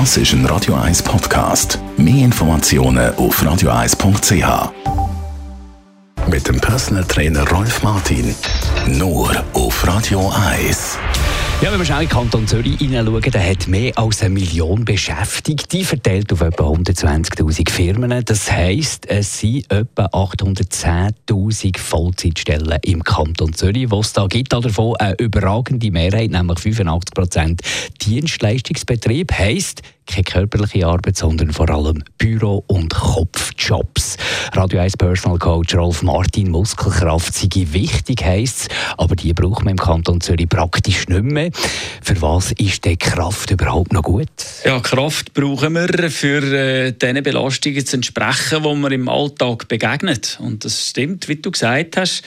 [0.00, 1.78] Das ist ein Radio 1 Podcast.
[1.96, 4.72] Mehr Informationen auf radio1.ch.
[6.28, 8.34] Mit dem Personal Trainer Rolf Martin.
[8.88, 10.98] Nur auf Radio 1.
[11.62, 14.84] Ja, wenn wir schnell in den Kanton Zürich hineinschauen, der hat mehr als eine Million
[14.84, 18.22] Beschäftigte, verteilt auf etwa 120'000 Firmen.
[18.24, 24.52] Das heisst, es sind etwa 810'000 Vollzeitstellen im Kanton Zürich, was es da gibt.
[24.52, 27.60] Davon eine überragende Mehrheit, nämlich 85%
[28.02, 34.16] Dienstleistungsbetrieb, heisst, keine körperliche Arbeit, sondern vor allem Büro- und Kopfjobs.
[34.52, 39.78] Radio 1 Personal Coach Rolf Martin, Muskelkraft sei wichtig, heisst aber die braucht man im
[39.78, 41.50] Kanton Zürich praktisch nicht mehr.
[42.02, 44.28] Für was ist die Kraft überhaupt noch gut?
[44.64, 50.38] Ja, Kraft brauchen wir, für äh, diesen Belastungen zu entsprechen, die man im Alltag begegnet.
[50.40, 52.22] Und das stimmt, wie du gesagt hast,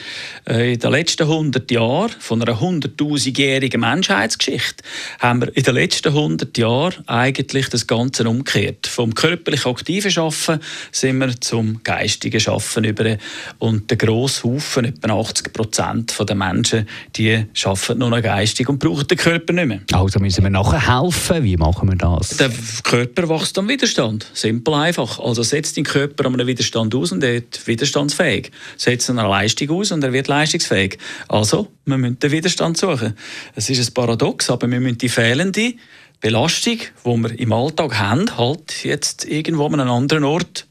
[0.48, 4.84] äh, in den letzten 100 Jahren von einer 100'000-jährigen Menschheitsgeschichte
[5.18, 8.86] haben wir in den letzten 100 Jahren eigentlich das Ganze umgekehrt.
[8.86, 10.60] Vom körperlich aktiven Schaffen
[10.92, 13.16] sind wir zum geistigen Schaffen über
[13.58, 18.78] und der grosse Haufen, etwa 80 Prozent der Menschen, die schaffen nur noch geistig und
[18.78, 19.80] brauchen den Körper nicht mehr.
[19.92, 21.44] Also müssen wir nachher helfen.
[21.44, 22.36] Wie machen wir das?
[22.36, 22.50] Der
[22.82, 24.30] Körper wächst am Widerstand.
[24.34, 25.18] Simpel einfach.
[25.18, 28.50] Also setzt den Körper an einem Widerstand aus und er wird widerstandsfähig.
[28.76, 30.98] Setzt eine Leistung aus und er wird leistungsfähig.
[31.28, 33.14] Also, wir müssen den Widerstand suchen.
[33.54, 35.74] Es ist ein Paradox, aber wir müssen die fehlende
[36.20, 40.66] Belastung, die wir im Alltag haben, halt jetzt irgendwo an einem anderen Ort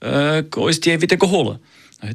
[0.00, 1.58] äh, uns die wieder holen.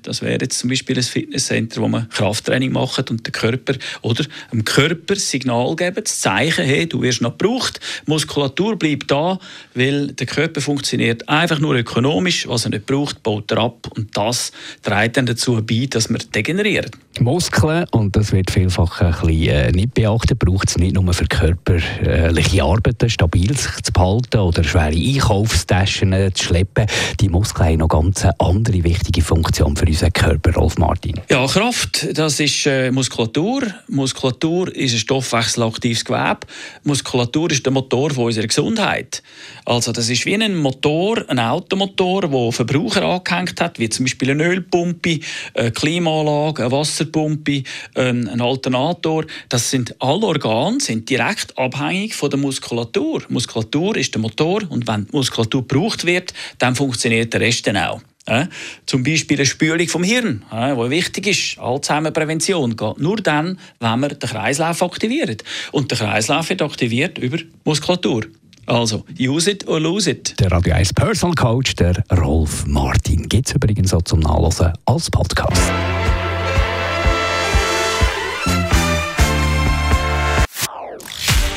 [0.04, 4.26] Das wäre jetzt zum Beispiel ein Fitnesscenter, wo man Krafttraining macht und den Körper oder
[4.52, 9.40] dem Körper Signal geben, das Zeichen, hey, du wirst noch gebraucht, Muskulatur bleibt da,
[9.74, 14.16] weil der Körper funktioniert einfach nur ökonomisch, was er nicht braucht, baut er ab und
[14.18, 16.92] das trägt dann dazu bei, dass wir degenerieren.
[17.20, 21.26] Muskeln, und das wird vielfach ein bisschen äh, nicht beachtet, braucht es nicht nur für
[21.26, 26.86] körperliche Arbeiten, stabil sich zu behalten oder schwere Einkaufstaschen zu schleppen.
[27.20, 31.22] Die Muskeln haben noch ganz andere wichtige Funktion für unseren Körper, Rolf Martin?
[31.30, 33.62] Ja, Kraft, das ist äh, Muskulatur.
[33.88, 36.40] Muskulatur ist ein stoffwechselaktives Gewebe.
[36.84, 39.22] Muskulatur ist der Motor von unserer Gesundheit.
[39.66, 44.32] Also das ist wie ein Motor, ein Automotor, wo Verbraucher angehängt hat, wie zum Beispiel
[44.32, 45.20] eine Ölpumpe,
[45.54, 47.62] eine Klimaanlage, eine Wasserpumpe,
[47.94, 49.26] ein, ein Alternator.
[49.50, 53.24] Das sind alle Organe, sind direkt abhängig von der Muskulatur.
[53.30, 58.02] Muskulatur ist der Motor und wenn Muskulatur gebraucht wird, dann funktioniert der Rest dann auch.
[58.28, 58.48] Ja,
[58.86, 61.60] zum Beispiel eine Spülung vom Hirn, ja, die wichtig ist.
[61.60, 65.38] Alzheimer-Prävention geht nur dann, wenn wir den Kreislauf aktivieren.
[65.72, 68.26] Und der Kreislauf wird aktiviert über Muskulatur.
[68.66, 70.38] Also, use it or lose it.
[70.42, 73.30] Der Radio 1 Personal Coach, der Rolf Martin.
[73.30, 75.62] Gibt es übrigens auch zum Nachlesen als Podcast.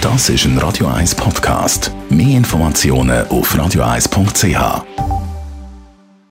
[0.01, 1.91] Das ist ein Radio 1 Podcast.
[2.09, 5.10] Mehr Informationen auf radio1.ch.